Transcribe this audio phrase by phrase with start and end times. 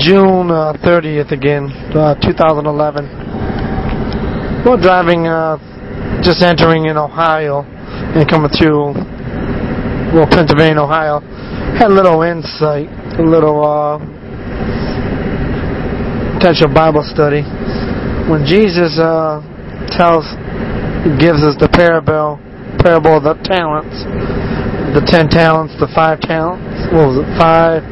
[0.00, 4.64] June uh, 30th again, uh, 2011.
[4.64, 5.60] We're driving, uh,
[6.24, 7.68] just entering in Ohio
[8.16, 8.96] and coming through,
[10.16, 11.20] well, Pennsylvania, Ohio.
[11.76, 12.88] Had a little insight,
[13.20, 14.00] a little uh,
[16.40, 17.44] potential Bible study.
[18.24, 19.44] When Jesus uh,
[19.92, 20.24] tells,
[21.20, 22.40] gives us the parable,
[22.80, 24.00] parable of the talents,
[24.96, 26.88] the ten talents, the five talents.
[26.88, 27.28] What was it?
[27.36, 27.84] Five,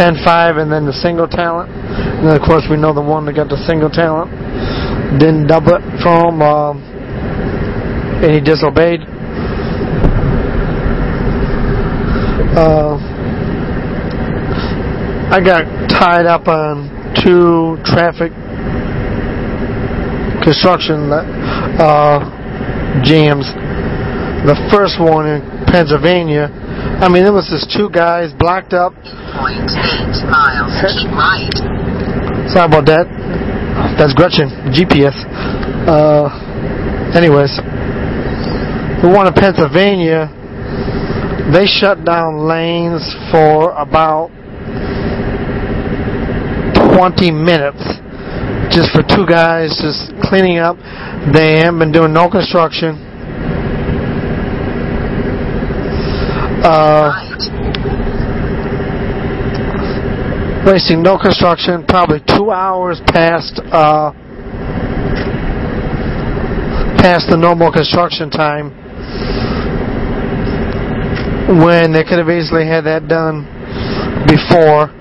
[0.00, 1.68] ten, five, and then the single talent.
[1.68, 4.32] And then of course we know the one that got the single talent
[5.20, 6.80] didn't double it from, um,
[8.24, 9.00] and he disobeyed.
[12.56, 12.96] Uh,
[15.28, 16.88] I got tied up on
[17.20, 18.32] two traffic
[20.42, 22.24] construction uh,
[23.04, 23.44] jams.
[24.48, 26.48] The first one in Pennsylvania.
[27.00, 28.92] I mean, it was just two guys blocked up.
[28.92, 31.56] 8.8 miles, keep right.
[32.52, 33.06] Sorry about that.
[33.96, 35.16] That's Gretchen, GPS.
[35.88, 36.28] Uh,
[37.16, 37.56] anyways,
[39.02, 40.28] the one in Pennsylvania,
[41.52, 44.28] they shut down lanes for about
[46.96, 47.80] 20 minutes
[48.70, 50.76] just for two guys just cleaning up.
[51.32, 53.09] They haven't been doing no construction.
[56.70, 57.10] Uh,
[61.02, 64.12] no construction, probably two hours past uh,
[67.02, 68.70] past the normal construction time
[71.58, 73.42] when they could have easily had that done
[74.30, 74.94] before.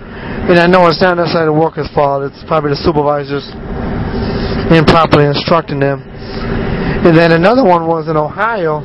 [0.50, 3.46] And I know it's not necessarily the workers' fault, it's probably the supervisors
[4.74, 6.02] improperly instructing them.
[6.02, 8.82] And then another one was in Ohio.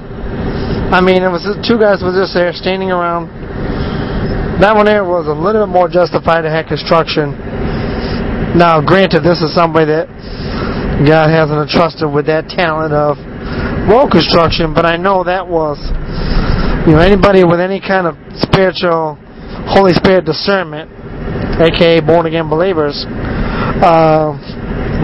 [0.95, 3.27] I mean, it was two guys were just there standing around.
[4.63, 7.35] That one there was a little bit more justified to have construction.
[8.55, 10.07] Now, granted, this is somebody that
[11.03, 13.19] God hasn't entrusted with that talent of
[13.91, 15.83] road construction, but I know that was,
[16.87, 19.19] you know, anybody with any kind of spiritual,
[19.75, 20.95] Holy Spirit discernment,
[21.59, 23.03] aka born again believers,
[23.83, 24.31] uh,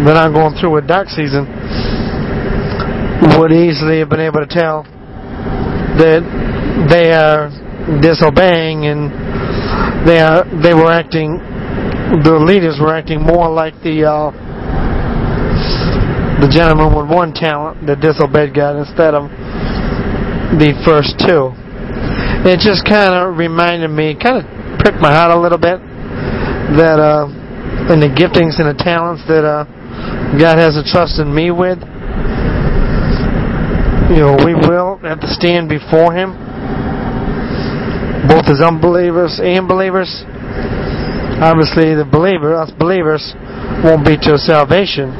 [0.07, 1.51] that I'm going through with dark season,
[3.43, 4.87] would easily have been able to tell
[6.01, 6.25] that
[6.89, 7.53] they are
[8.01, 9.13] disobeying and
[10.09, 11.39] they are they were acting
[12.25, 14.33] the leaders were acting more like the uh,
[16.41, 19.29] the gentleman with one talent that disobeyed God instead of
[20.57, 21.53] the first two.
[22.43, 24.49] It just kind of reminded me, kind of
[24.81, 25.79] pricked my heart a little bit
[26.81, 27.29] that uh,
[27.93, 29.69] in the giftings and the talents that uh,
[30.41, 31.79] God has entrusted me with,
[34.11, 36.35] you know, we will have to stand before Him,
[38.27, 40.11] both as unbelievers and believers.
[41.39, 43.33] Obviously, the believer, us believers,
[43.87, 45.15] won't be to salvation.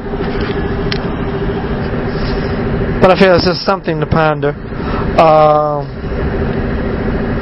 [3.01, 4.53] But I feel it's just something to ponder.
[5.17, 5.81] Uh,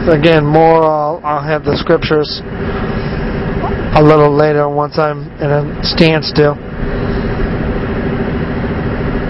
[0.07, 2.41] again, more I'll, I'll have the scriptures
[3.97, 6.55] a little later once I'm in a standstill.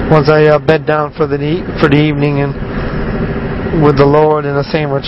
[0.09, 1.37] Once I uh, bed down for the
[1.79, 2.49] for the evening and
[3.85, 5.05] with the Lord and a sandwich.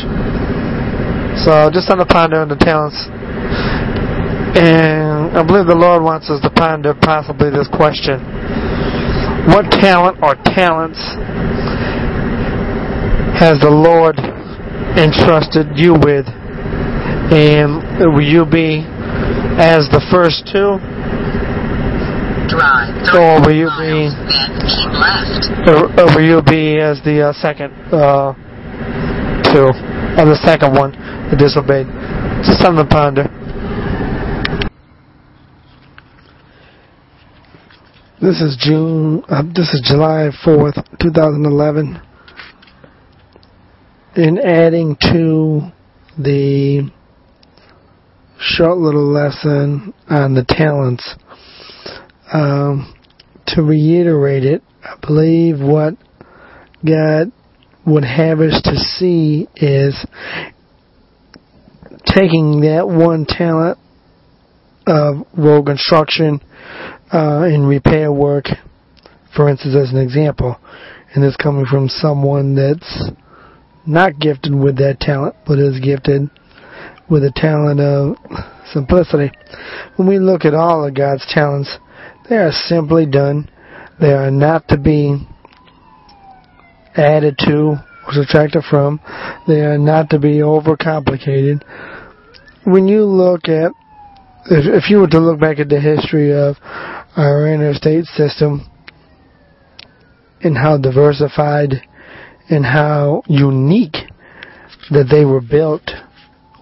[1.42, 3.10] So just on the ponder on the talents.
[4.54, 8.22] And I believe the Lord wants us to ponder possibly this question.
[9.50, 11.02] What talent or talents
[13.42, 14.22] has the Lord
[15.02, 16.30] entrusted you with?
[17.34, 18.86] And will you be
[19.58, 20.78] as the first two?
[22.52, 24.12] Drive Or will you be-
[24.68, 25.48] keep left.
[25.68, 28.34] Or, or will you be as the uh, second uh,
[29.52, 29.72] two?
[30.20, 31.88] Or the second one that disobeyed?
[32.44, 33.24] Just something to ponder.
[38.22, 39.24] This is June.
[39.30, 42.00] Uh, this is July fourth, two thousand eleven.
[44.16, 45.72] In adding to
[46.20, 46.92] the
[48.40, 51.16] short little lesson on the talents,
[52.32, 52.94] um,
[53.48, 55.96] to reiterate it, I believe what
[56.86, 57.32] God
[57.86, 60.06] would have us to see is
[62.06, 63.78] taking that one talent
[64.88, 66.40] of road construction
[67.14, 68.46] uh, in repair work,
[69.36, 70.58] for instance, as an example,
[71.14, 73.12] and this coming from someone that's
[73.86, 76.30] not gifted with that talent, but is gifted
[77.10, 78.16] with a talent of
[78.72, 79.32] simplicity.
[79.98, 81.78] When we look at all of God's talents,
[82.32, 83.50] they are simply done.
[84.00, 85.18] They are not to be
[86.96, 87.76] added to
[88.08, 89.02] or subtracted from.
[89.50, 91.62] They are not to be overcomplicated.
[92.64, 93.74] When you look at
[94.46, 96.56] if, if you were to look back at the history of
[97.18, 98.66] our interstate system
[100.42, 101.82] and how diversified
[102.50, 103.98] and how unique
[104.90, 105.84] that they were built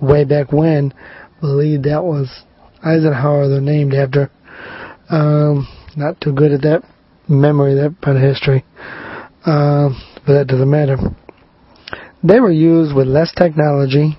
[0.02, 0.94] way back when,
[1.38, 2.42] I believe that was
[2.84, 4.32] Eisenhower they're named after.
[5.10, 6.84] Um, not too good at that
[7.28, 8.64] memory, that part of history.
[9.46, 10.98] Um, but that doesn't matter.
[12.24, 14.18] They were used with less technology.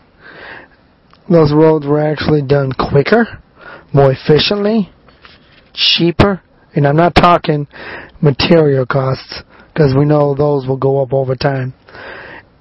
[1.28, 3.42] Those roads were actually done quicker,
[3.92, 4.90] more efficiently,
[5.74, 6.42] cheaper,
[6.74, 7.68] and I'm not talking
[8.20, 11.74] material costs because we know those will go up over time.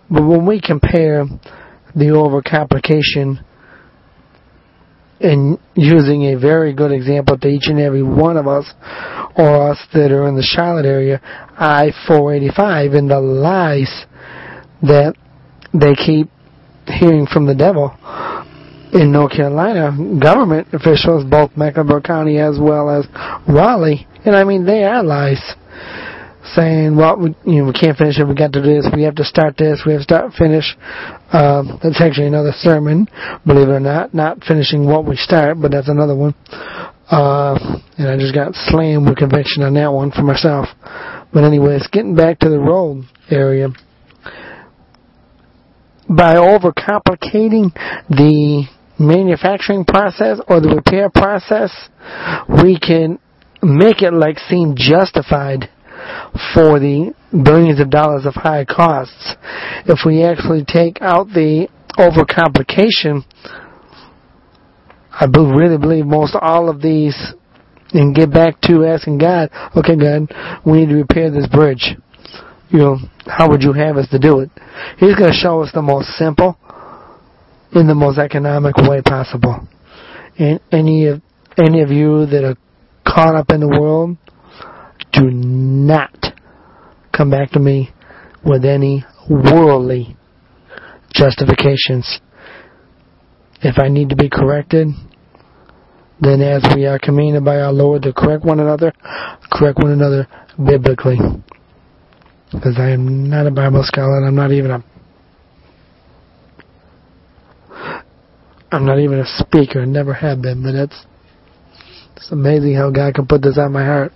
[0.09, 1.25] But when we compare
[1.95, 3.43] the overcomplication
[5.19, 8.65] and using a very good example to each and every one of us
[9.35, 11.21] or us that are in the Charlotte area,
[11.57, 14.05] I-485 and the lies
[14.81, 15.15] that
[15.73, 16.29] they keep
[16.87, 17.95] hearing from the devil.
[18.91, 23.05] In North Carolina, government officials, both Mecklenburg County as well as
[23.47, 25.41] Raleigh, and I mean they are lies,
[26.55, 28.27] saying, "Well, we, you know, we can't finish it.
[28.27, 28.87] We got to do this.
[28.93, 29.83] We have to start this.
[29.85, 30.75] We have to start finish."
[31.31, 33.07] Um, that's actually another sermon,
[33.45, 34.13] believe it or not.
[34.13, 36.33] Not finishing what we start, but that's another one.
[37.09, 37.57] Uh,
[37.97, 40.67] and I just got slammed with conviction on that one for myself.
[41.33, 43.69] But anyways, getting back to the road area
[46.09, 47.73] by overcomplicating
[48.09, 48.65] the
[48.99, 51.71] manufacturing process or the repair process,
[52.63, 53.19] we can
[53.61, 55.69] make it like seem justified
[56.53, 59.35] for the billions of dollars of high costs.
[59.85, 61.67] If we actually take out the
[61.97, 63.23] overcomplication,
[65.11, 67.33] I really believe most all of these
[67.91, 70.31] and get back to asking God, okay God,
[70.65, 71.95] we need to repair this bridge.
[72.69, 74.49] You know, how would you have us to do it?
[74.99, 76.57] He's going to show us the most simple
[77.73, 79.67] in the most economic way possible.
[80.37, 81.21] And any of
[81.57, 82.55] any of you that are
[83.05, 84.17] caught up in the world,
[85.11, 86.13] do not
[87.15, 87.89] come back to me
[88.45, 90.15] with any worldly
[91.13, 92.19] justifications.
[93.61, 94.87] If I need to be corrected,
[96.21, 98.93] then as we are commanded by our Lord to correct one another,
[99.51, 100.27] correct one another
[100.57, 101.17] biblically.
[102.51, 104.83] Because I am not a Bible scholar and I'm not even a
[108.71, 111.05] I'm not even a speaker, I never have been, but it's
[112.15, 114.13] it's amazing how God can put this on my heart.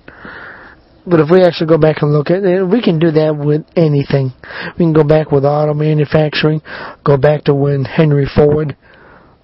[1.06, 3.66] But if we actually go back and look at it, we can do that with
[3.76, 4.32] anything.
[4.78, 6.62] We can go back with auto manufacturing,
[7.04, 8.78] go back to when Henry Ford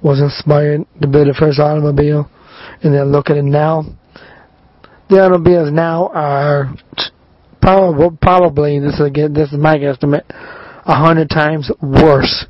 [0.01, 2.29] was inspired to build the first automobile,
[2.81, 3.83] and then look at it now.
[5.09, 6.73] The automobiles now are
[7.61, 12.45] probably, probably this is again, this is my estimate, a hundred times worse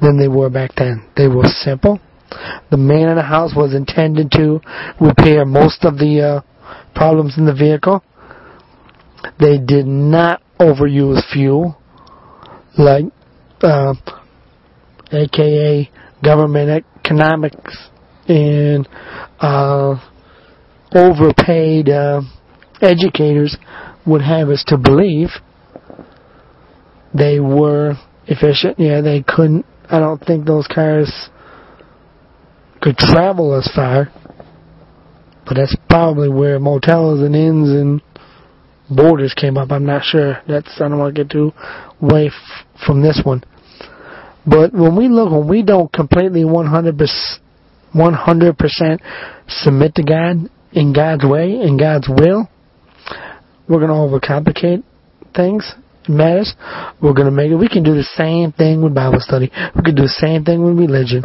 [0.00, 1.06] than they were back then.
[1.16, 2.00] They were simple.
[2.70, 4.60] The man in the house was intended to
[5.00, 8.02] repair most of the uh, problems in the vehicle.
[9.38, 11.76] They did not overuse fuel,
[12.78, 13.04] like,
[13.62, 13.94] uh,
[15.12, 15.90] aka
[16.22, 17.88] government economics
[18.28, 18.88] and
[19.40, 19.96] uh,
[20.94, 22.22] overpaid uh,
[22.80, 23.56] educators
[24.06, 25.28] would have us to believe.
[27.14, 27.94] They were
[28.26, 28.78] efficient.
[28.78, 29.66] Yeah, they couldn't.
[29.88, 31.28] I don't think those cars
[32.80, 34.08] could travel as far.
[35.44, 38.00] But that's probably where motels and inns and
[38.90, 39.72] borders came up.
[39.72, 40.42] I'm not sure.
[40.48, 41.52] That's I don't want to get too
[42.00, 43.42] away f- from this one.
[44.46, 46.98] But when we look, when we don't completely 100
[47.94, 49.00] 100%
[49.48, 52.48] submit to God in God's way, in God's will,
[53.68, 54.82] we're going to overcomplicate
[55.34, 55.74] things,
[56.08, 56.54] matters.
[57.00, 57.56] We're going to make it.
[57.56, 59.50] We can do the same thing with Bible study.
[59.76, 61.24] We can do the same thing with religion.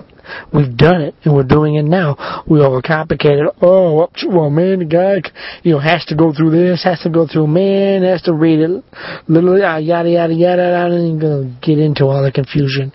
[0.54, 2.44] We've done it, and we're doing it now.
[2.48, 3.56] We overcomplicate it.
[3.62, 5.30] Oh, well, man, the guy,
[5.64, 8.60] you know, has to go through this, has to go through man, has to read
[8.60, 8.84] it,
[9.28, 12.92] literally, uh, yada, yada, yada, yada, and you're going to get into all the confusion.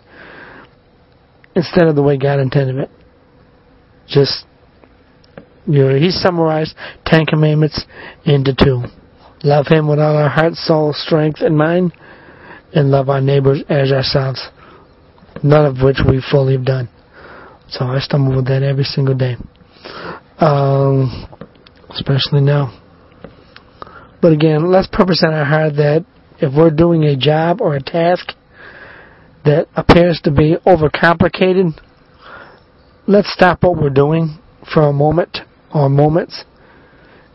[1.54, 2.90] Instead of the way God intended it.
[4.08, 4.44] Just,
[5.66, 6.74] you know, he summarized
[7.04, 7.84] Ten Commandments
[8.24, 8.84] into two.
[9.44, 11.92] Love him with all our heart, soul, strength, and mind,
[12.75, 14.49] and love our neighbors as ourselves.
[15.42, 16.88] None of which we fully have done.
[17.68, 19.37] So I stumble with that every single day.
[20.38, 21.26] Um,
[21.90, 22.78] especially now.
[24.20, 26.06] But again, let's purpose in our heart that
[26.38, 28.32] if we're doing a job or a task
[29.44, 31.72] that appears to be overcomplicated,
[33.08, 34.38] let's stop what we're doing
[34.72, 35.38] for a moment
[35.75, 36.44] or moments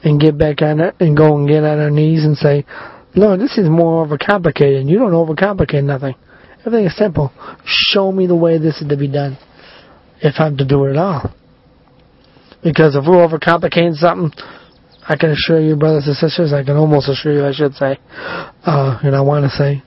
[0.07, 2.65] and get back on it and go and get on our knees and say,
[3.15, 4.89] Lord, this is more overcomplicated.
[4.89, 6.15] You don't overcomplicate nothing.
[6.65, 7.31] Everything is simple.
[7.65, 9.37] Show me the way this is to be done
[10.21, 11.33] if I'm to do it at all.
[12.63, 14.31] Because if we're overcomplicating something,
[15.07, 17.99] I can assure you, brothers and sisters, I can almost assure you, I should say,
[18.65, 19.83] uh, and I want to say,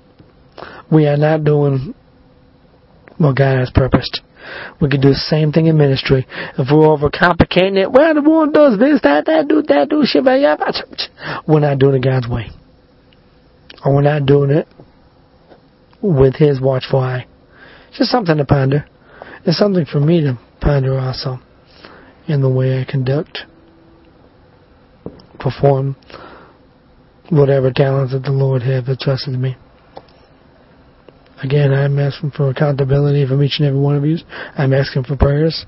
[0.91, 1.95] we are not doing
[3.17, 4.21] what God has purposed.
[4.81, 6.27] We can do the same thing in ministry.
[6.59, 10.25] If we're overcomplicating it, well, the one does this, that, that, do that, do shit,
[10.25, 12.51] we're not doing it God's way.
[13.85, 14.67] Or we're not doing it
[16.03, 17.27] with His watchful eye.
[17.97, 18.87] Just something to ponder.
[19.45, 21.39] It's something for me to ponder also
[22.29, 23.41] in the way I conduct,
[25.39, 25.97] perform
[27.31, 29.57] whatever talents that the Lord have entrusted me.
[31.43, 34.19] Again, I'm asking for accountability from each and every one of you.
[34.57, 35.65] I'm asking for prayers,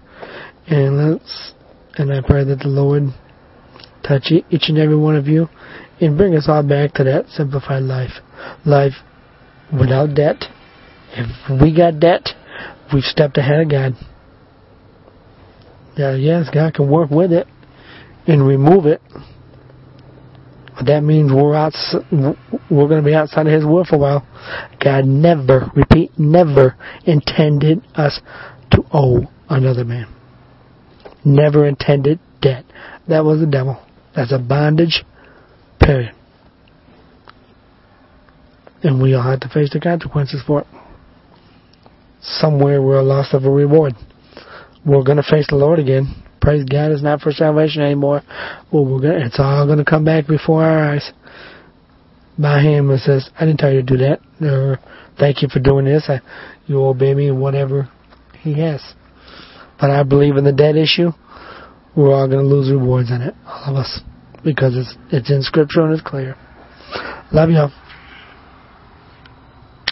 [0.67, 1.53] and let's
[1.95, 3.05] and I pray that the Lord
[4.07, 5.49] touch each and every one of you
[6.01, 8.11] and bring us all back to that simplified life,
[8.67, 8.95] life
[9.73, 10.45] without debt.
[11.13, 12.29] If we got debt,
[12.93, 13.93] we've stepped ahead of God.
[15.97, 17.47] Yeah, yes, God can work with it
[18.27, 19.01] and remove it.
[20.87, 21.75] That means we're out,
[22.11, 24.27] we're going to be outside of His will for a while.
[24.83, 28.21] God never, repeat, never intended us
[28.73, 30.13] to owe another man.
[31.25, 32.65] Never intended debt.
[33.09, 33.85] That was the devil.
[34.17, 35.05] That's a bondage,
[35.79, 36.15] period.
[38.83, 40.67] And we all have to face the consequences for it.
[42.21, 43.95] Somewhere we're lost of a reward.
[44.85, 46.22] We're going to face the Lord again.
[46.43, 48.23] Praise God, it's not for salvation anymore.
[48.73, 51.13] Well, we're gonna, it's all going to come back before our eyes.
[52.37, 54.19] By Him, it says, I didn't tell you to do that.
[54.45, 54.79] Or,
[55.21, 56.05] thank you for doing this.
[56.09, 56.21] I,
[56.67, 57.89] you obey me, whatever
[58.41, 58.83] He has.
[59.81, 61.13] But I believe in the debt issue.
[61.97, 64.01] We're all going to lose rewards in it, all of us,
[64.45, 66.35] because it's it's in Scripture and it's clear.
[67.31, 67.71] Love y'all.